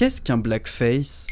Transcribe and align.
qu'est-ce 0.00 0.22
qu'un 0.22 0.38
blackface? 0.38 1.26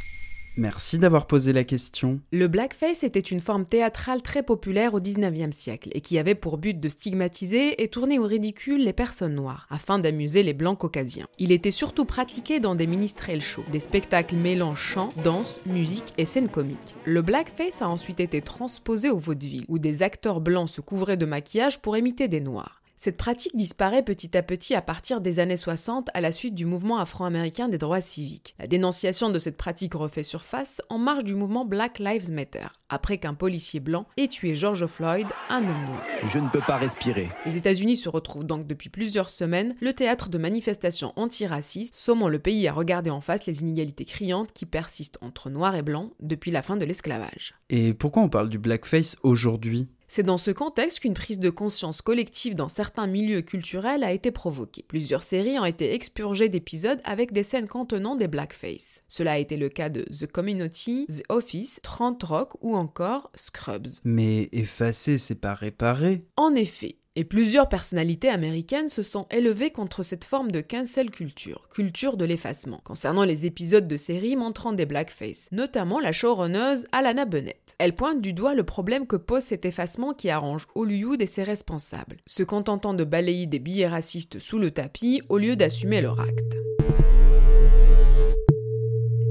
Merci 0.58 0.98
d'avoir 0.98 1.26
posé 1.26 1.54
la 1.54 1.64
question. 1.64 2.20
Le 2.32 2.48
blackface 2.48 3.02
était 3.02 3.18
une 3.18 3.40
forme 3.40 3.64
théâtrale 3.64 4.20
très 4.20 4.42
populaire 4.42 4.92
au 4.92 5.00
19e 5.00 5.52
siècle 5.52 5.88
et 5.92 6.02
qui 6.02 6.18
avait 6.18 6.34
pour 6.34 6.58
but 6.58 6.78
de 6.78 6.90
stigmatiser 6.90 7.82
et 7.82 7.88
tourner 7.88 8.18
au 8.18 8.26
ridicule 8.26 8.84
les 8.84 8.92
personnes 8.92 9.34
noires 9.34 9.66
afin 9.70 9.98
d'amuser 9.98 10.42
les 10.42 10.52
blancs 10.52 10.76
caucasiens. 10.76 11.28
Il 11.38 11.50
était 11.50 11.70
surtout 11.70 12.04
pratiqué 12.04 12.60
dans 12.60 12.74
des 12.74 12.86
ministrels 12.86 13.40
shows, 13.40 13.64
des 13.72 13.80
spectacles 13.80 14.36
mêlant 14.36 14.74
chant, 14.74 15.14
danse, 15.24 15.62
musique 15.64 16.12
et 16.18 16.26
scènes 16.26 16.50
comiques. 16.50 16.94
Le 17.06 17.22
blackface 17.22 17.80
a 17.80 17.88
ensuite 17.88 18.20
été 18.20 18.42
transposé 18.42 19.08
au 19.08 19.16
vaudeville 19.16 19.64
où 19.68 19.78
des 19.78 20.02
acteurs 20.02 20.42
blancs 20.42 20.68
se 20.68 20.82
couvraient 20.82 21.16
de 21.16 21.24
maquillage 21.24 21.80
pour 21.80 21.96
imiter 21.96 22.28
des 22.28 22.42
noirs. 22.42 22.77
Cette 23.00 23.16
pratique 23.16 23.54
disparaît 23.54 24.02
petit 24.02 24.36
à 24.36 24.42
petit 24.42 24.74
à 24.74 24.82
partir 24.82 25.20
des 25.20 25.38
années 25.38 25.56
60 25.56 26.08
à 26.14 26.20
la 26.20 26.32
suite 26.32 26.56
du 26.56 26.66
mouvement 26.66 26.98
afro-américain 26.98 27.68
des 27.68 27.78
droits 27.78 28.00
civiques. 28.00 28.56
La 28.58 28.66
dénonciation 28.66 29.30
de 29.30 29.38
cette 29.38 29.56
pratique 29.56 29.94
refait 29.94 30.24
surface 30.24 30.82
en 30.88 30.98
marge 30.98 31.22
du 31.22 31.36
mouvement 31.36 31.64
Black 31.64 32.00
Lives 32.00 32.32
Matter, 32.32 32.66
après 32.88 33.18
qu'un 33.18 33.34
policier 33.34 33.78
blanc 33.78 34.06
ait 34.16 34.26
tué 34.26 34.56
George 34.56 34.84
Floyd, 34.86 35.28
un 35.48 35.58
homme 35.58 35.84
noir. 35.86 36.04
Je 36.24 36.40
ne 36.40 36.48
peux 36.48 36.60
pas 36.60 36.76
respirer. 36.76 37.28
Les 37.46 37.56
États-Unis 37.56 37.98
se 37.98 38.08
retrouvent 38.08 38.44
donc 38.44 38.66
depuis 38.66 38.88
plusieurs 38.88 39.30
semaines 39.30 39.76
le 39.80 39.92
théâtre 39.92 40.28
de 40.28 40.38
manifestations 40.38 41.12
antiracistes, 41.14 41.94
sommant 41.94 42.28
le 42.28 42.40
pays 42.40 42.66
à 42.66 42.72
regarder 42.72 43.10
en 43.10 43.20
face 43.20 43.46
les 43.46 43.60
inégalités 43.60 44.06
criantes 44.06 44.52
qui 44.52 44.66
persistent 44.66 45.18
entre 45.20 45.50
noirs 45.50 45.76
et 45.76 45.82
blancs 45.82 46.10
depuis 46.18 46.50
la 46.50 46.62
fin 46.62 46.76
de 46.76 46.84
l'esclavage. 46.84 47.54
Et 47.70 47.94
pourquoi 47.94 48.24
on 48.24 48.28
parle 48.28 48.48
du 48.48 48.58
blackface 48.58 49.18
aujourd'hui? 49.22 49.86
C'est 50.08 50.22
dans 50.22 50.38
ce 50.38 50.50
contexte 50.50 51.00
qu'une 51.00 51.14
prise 51.14 51.38
de 51.38 51.50
conscience 51.50 52.02
collective 52.02 52.54
dans 52.54 52.68
certains 52.68 53.06
milieux 53.06 53.42
culturels 53.42 54.02
a 54.02 54.12
été 54.12 54.30
provoquée. 54.30 54.84
Plusieurs 54.88 55.22
séries 55.22 55.58
ont 55.58 55.64
été 55.64 55.94
expurgées 55.94 56.48
d'épisodes 56.48 57.00
avec 57.04 57.32
des 57.32 57.42
scènes 57.42 57.68
contenant 57.68 58.16
des 58.16 58.26
blackface. 58.26 59.02
Cela 59.08 59.32
a 59.32 59.38
été 59.38 59.56
le 59.56 59.68
cas 59.68 59.90
de 59.90 60.02
The 60.02 60.26
Community, 60.26 61.06
The 61.08 61.22
Office, 61.28 61.80
30 61.82 62.22
Rock 62.22 62.52
ou 62.62 62.74
encore 62.74 63.30
Scrubs. 63.34 63.88
Mais 64.04 64.48
effacer, 64.52 65.18
c'est 65.18 65.34
pas 65.34 65.54
réparer. 65.54 66.24
En 66.36 66.54
effet, 66.54 66.96
et 67.18 67.24
plusieurs 67.24 67.68
personnalités 67.68 68.28
américaines 68.28 68.88
se 68.88 69.02
sont 69.02 69.26
élevées 69.32 69.72
contre 69.72 70.04
cette 70.04 70.22
forme 70.22 70.52
de 70.52 70.60
cancel 70.60 71.10
culture, 71.10 71.68
culture 71.68 72.16
de 72.16 72.24
l'effacement, 72.24 72.80
concernant 72.84 73.24
les 73.24 73.44
épisodes 73.44 73.88
de 73.88 73.96
séries 73.96 74.36
montrant 74.36 74.72
des 74.72 74.86
blackface, 74.86 75.48
notamment 75.50 75.98
la 75.98 76.12
showrunneuse 76.12 76.86
Alana 76.92 77.24
Bennett. 77.24 77.74
Elle 77.80 77.96
pointe 77.96 78.20
du 78.20 78.34
doigt 78.34 78.54
le 78.54 78.62
problème 78.62 79.08
que 79.08 79.16
pose 79.16 79.42
cet 79.42 79.64
effacement 79.64 80.14
qui 80.14 80.30
arrange 80.30 80.68
Hollywood 80.76 81.20
et 81.20 81.26
ses 81.26 81.42
responsables, 81.42 82.18
se 82.24 82.44
contentant 82.44 82.94
de 82.94 83.02
balayer 83.02 83.46
des 83.46 83.58
billets 83.58 83.88
racistes 83.88 84.38
sous 84.38 84.60
le 84.60 84.70
tapis 84.70 85.20
au 85.28 85.38
lieu 85.38 85.56
d'assumer 85.56 86.00
leur 86.00 86.20
acte. 86.20 86.67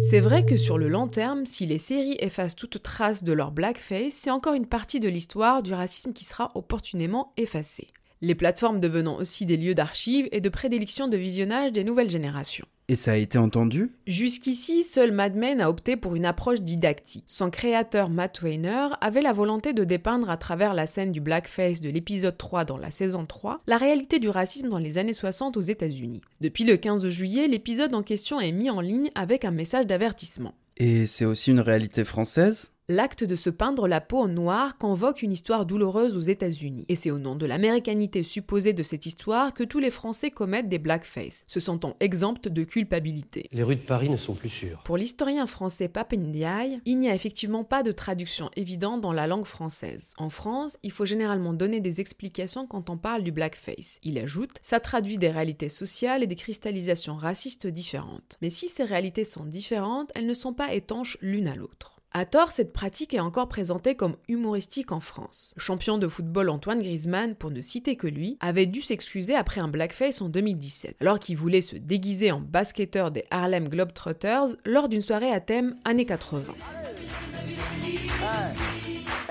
C'est 0.09 0.22
vrai 0.22 0.45
que 0.45 0.55
sur 0.55 0.77
le 0.77 0.88
long 0.88 1.09
terme, 1.09 1.45
si 1.45 1.66
les 1.66 1.80
séries 1.80 2.16
effacent 2.22 2.55
toute 2.55 2.81
trace 2.81 3.25
de 3.25 3.33
leur 3.33 3.52
blackface, 3.52 4.14
c'est 4.14 4.31
encore 4.31 4.53
une 4.53 4.66
partie 4.66 5.02
de 5.02 5.09
l'histoire 5.09 5.61
du 5.61 5.73
racisme 5.73 6.14
qui 6.14 6.23
sera 6.23 6.53
opportunément 6.55 7.33
effacée. 7.36 7.89
Les 8.22 8.33
plateformes 8.33 8.80
devenant 8.80 9.17
aussi 9.17 9.45
des 9.45 9.58
lieux 9.58 9.73
d'archives 9.73 10.30
et 10.31 10.39
de 10.39 10.47
prédilection 10.47 11.09
de 11.09 11.17
visionnage 11.17 11.73
des 11.73 11.83
nouvelles 11.83 12.09
générations. 12.09 12.67
Et 12.89 12.95
ça 12.95 13.11
a 13.11 13.16
été 13.17 13.38
entendu 13.38 13.91
Jusqu'ici, 14.07 14.85
seul 14.85 15.11
Mad 15.11 15.35
Men 15.35 15.59
a 15.59 15.69
opté 15.69 15.97
pour 15.97 16.16
une 16.16 16.25
approche 16.25 16.61
didactique. 16.61 17.25
Son 17.27 17.49
créateur 17.49 18.09
Matt 18.09 18.41
Weiner 18.41 18.88
avait 19.02 19.21
la 19.21 19.33
volonté 19.33 19.73
de 19.73 19.83
dépeindre 19.83 20.30
à 20.30 20.38
travers 20.38 20.73
la 20.73 20.88
scène 20.88 21.11
du 21.11 21.19
blackface 21.19 21.81
de 21.81 21.89
l'épisode 21.89 22.38
3 22.38 22.63
dans 22.63 22.77
la 22.77 22.89
saison 22.89 23.25
3 23.25 23.59
la 23.67 23.75
réalité 23.75 24.19
du 24.19 24.30
racisme 24.30 24.69
dans 24.69 24.77
les 24.77 24.97
années 24.97 25.11
60 25.11 25.58
aux 25.58 25.61
États-Unis. 25.61 26.21
Depuis 26.39 26.63
le 26.63 26.77
15 26.77 27.09
juillet, 27.09 27.49
l'épisode 27.49 27.93
en 27.93 28.03
question 28.03 28.39
est 28.39 28.53
mis 28.53 28.69
en 28.69 28.80
ligne 28.80 29.09
avec 29.15 29.43
un 29.43 29.52
message 29.52 29.85
d'avertissement. 29.85 30.53
Et 30.77 31.08
c'est 31.08 31.25
aussi 31.25 31.52
une 31.52 31.59
réalité 31.59 32.05
française 32.05 32.71
L'acte 32.89 33.25
de 33.25 33.35
se 33.35 33.49
peindre 33.49 33.86
la 33.86 33.99
peau 33.99 34.20
en 34.20 34.30
noir 34.30 34.77
convoque 34.77 35.21
une 35.21 35.33
histoire 35.33 35.65
douloureuse 35.65 36.15
aux 36.15 36.21
États-Unis. 36.21 36.86
Et 36.87 36.95
c'est 36.95 37.11
au 37.11 37.20
nom 37.20 37.36
de 37.36 37.45
l'américanité 37.45 38.23
supposée 38.23 38.71
de 38.71 38.81
cette 38.81 39.05
histoire 39.05 39.53
que 39.53 39.65
tous 39.65 39.80
les 39.80 39.89
Français 39.89 40.31
commettent 40.31 40.70
des 40.70 40.80
blackface, 40.80 41.43
se 41.49 41.59
sentant 41.59 41.97
exempts 41.99 42.47
de 42.47 42.64
culpabilité. 42.64 43.49
Les 43.52 43.64
rues 43.64 43.76
de 43.76 43.81
Paris 43.81 44.09
ne 44.09 44.15
sont 44.15 44.36
plus 44.36 44.47
sûres. 44.47 44.80
Pour 44.86 44.95
l'historien 44.95 45.47
français 45.47 45.89
Papendiaï, 45.89 46.80
il 46.86 46.97
n'y 46.97 47.09
a 47.09 47.14
effectivement 47.14 47.65
pas 47.65 47.83
de 47.83 47.92
traduction 47.92 48.52
évidente 48.55 49.02
dans 49.02 49.11
la 49.11 49.27
langue 49.27 49.43
française. 49.43 50.14
En 50.17 50.30
France, 50.30 50.77
il 50.81 50.92
faut 50.92 51.05
généralement 51.05 51.52
donner 51.52 51.81
des 51.81 51.99
explications 51.99 52.67
quand 52.67 52.89
on 52.89 52.95
parle 52.95 53.23
du 53.23 53.33
blackface. 53.33 53.99
Il 54.03 54.17
ajoute, 54.17 54.59
ça 54.61 54.80
traduit 54.80 55.17
des 55.17 55.30
réalités 55.30 55.67
sociales 55.67 56.23
et 56.23 56.27
des 56.27 56.36
cristallisations 56.36 57.17
racistes 57.17 57.67
différentes. 57.67 58.37
Mais 58.42 58.49
si 58.49 58.70
ces 58.70 58.86
réalités 58.86 59.26
sont 59.26 59.43
différentes, 59.43 60.09
elles 60.15 60.26
ne 60.26 60.33
sont 60.33 60.53
pas 60.53 60.73
étanches 60.73 61.17
l'une 61.20 61.49
à 61.49 61.55
l'autre. 61.58 61.96
À 62.20 62.26
tort, 62.26 62.52
cette 62.52 62.73
pratique 62.73 63.14
est 63.14 63.20
encore 63.20 63.48
présentée 63.48 63.94
comme 63.94 64.16
humoristique 64.28 64.92
en 64.92 65.00
France. 65.00 65.54
Le 65.55 65.61
champion 65.61 66.00
de 66.00 66.08
football 66.08 66.50
Antoine 66.50 66.82
Griezmann, 66.82 67.36
pour 67.36 67.52
ne 67.52 67.61
citer 67.61 67.95
que 67.95 68.08
lui, 68.08 68.39
avait 68.39 68.66
dû 68.66 68.82
s'excuser 68.82 69.36
après 69.36 69.61
un 69.61 69.67
blackface 69.67 70.20
en 70.20 70.27
2017, 70.27 70.95
alors 71.00 71.20
qu'il 71.20 71.38
voulait 71.38 71.61
se 71.61 71.76
déguiser 71.76 72.32
en 72.32 72.42
basketteur 72.42 73.11
des 73.11 73.26
Harlem 73.30 73.70
Globetrotters 73.70 74.56
lors 74.66 74.89
d'une 74.89 75.04
soirée 75.04 75.32
à 75.32 75.39
thème 75.39 75.76
années 75.86 76.08
80. 76.08 76.56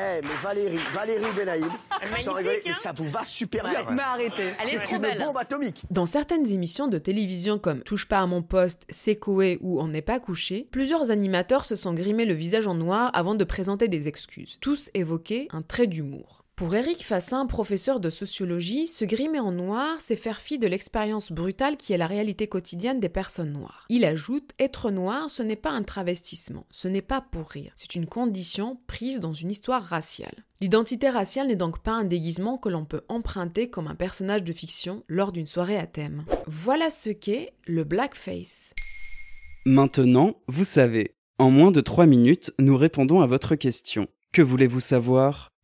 Eh, 0.07 0.21
mais 0.23 0.29
Valérie, 0.43 0.79
Valérie 0.95 1.33
Benaïm, 1.37 1.69
sans 2.21 2.35
rigoler, 2.35 2.63
mais 2.65 2.73
ça 2.75 2.93
vous 2.93 3.09
va 3.09 3.25
super 3.25 3.69
bien. 3.69 3.85
Mais 3.91 4.03
arrêtez. 4.03 4.53
Elle 4.61 4.69
est 4.69 4.71
C'est 4.73 4.79
trop 4.79 4.97
une 4.97 5.03
belle. 5.03 5.19
bombe 5.19 5.37
atomique. 5.37 5.83
Dans 5.91 6.07
certaines 6.07 6.47
émissions 6.51 6.87
de 6.87 6.99
télévision 6.99 7.59
comme 7.59 7.81
Touche 7.83 8.07
pas 8.07 8.21
à 8.21 8.27
mon 8.27 8.43
poste, 8.43 8.85
C'est 8.89 9.17
Coé 9.17 9.59
ou 9.63 9.81
On 9.81 9.89
n'est 9.89 10.03
pas 10.03 10.21
couché, 10.21 10.69
plusieurs 10.71 11.11
animateurs 11.11 11.65
se 11.65 11.75
sont 11.77 11.93
grimés 11.95 12.25
le 12.25 12.35
visage 12.35 12.67
en 12.67 12.75
noir 12.75 13.11
avant 13.15 13.35
de 13.35 13.45
présenter 13.45 13.89
des 13.89 14.07
excuses. 14.07 14.59
Tous 14.61 14.91
évoquaient 14.95 15.49
un 15.53 15.63
trait 15.63 15.87
d'humour. 15.89 16.45
Pour 16.57 16.75
Éric 16.75 17.05
Fassin, 17.05 17.45
professeur 17.45 18.01
de 18.01 18.09
sociologie, 18.09 18.87
se 18.87 19.05
grimer 19.05 19.41
en 19.41 19.53
noir, 19.53 19.97
c'est 19.99 20.17
faire 20.17 20.41
fi 20.41 20.59
de 20.59 20.67
l'expérience 20.67 21.31
brutale 21.31 21.77
qui 21.77 21.93
est 21.93 21.99
la 21.99 22.07
réalité 22.07 22.47
quotidienne 22.47 22.99
des 22.99 23.11
personnes 23.11 23.53
noires. 23.53 23.85
Il 23.91 24.07
ajoute 24.07 24.53
Être 24.59 24.91
noir, 24.91 25.31
ce 25.31 25.43
n'est 25.43 25.55
pas 25.55 25.69
un 25.69 25.83
travestissement, 25.83 26.65
ce 26.71 26.89
n'est 26.89 27.03
pas 27.03 27.21
pour 27.21 27.51
rire, 27.51 27.73
c'est 27.77 27.95
une 27.95 28.07
condition 28.07 28.81
prise 28.87 29.21
dans 29.21 29.35
une 29.35 29.51
histoire 29.51 29.83
raciale. 29.83 30.47
L'identité 30.63 31.11
raciale 31.11 31.49
n'est 31.49 31.57
donc 31.57 31.81
pas 31.81 31.93
un 31.93 32.05
déguisement 32.05 32.57
que 32.57 32.71
l'on 32.71 32.87
peut 32.87 33.03
emprunter 33.11 33.69
comme 33.69 33.87
un 33.87 33.95
personnage 33.95 34.43
de 34.43 34.55
fiction 34.55 35.05
lors 35.09 35.33
d'une 35.33 35.45
soirée 35.45 35.77
à 35.77 35.87
thème. 35.87 36.25
Voilà 36.47 36.89
ce 36.89 37.11
qu'est 37.11 37.53
le 37.67 37.85
blackface. 37.85 38.73
Maintenant, 39.67 40.33
vous 40.49 40.65
savez. 40.65 41.17
En 41.39 41.51
moins 41.51 41.71
de 41.71 41.83
3 41.83 42.07
minutes, 42.07 42.51
nous 42.59 42.79
répondons 42.79 43.21
à 43.21 43.27
votre 43.27 43.57
question. 43.57 44.07
Que 44.33 44.41
voulez-vous 44.41 44.81
savoir? 44.81 45.53